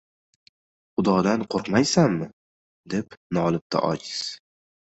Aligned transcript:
Xudodan 1.01 1.43
qo‘rqmaysanmi?— 1.55 2.31
deb 2.95 3.15
nolibdi 3.41 3.85
ojiz. 3.93 4.25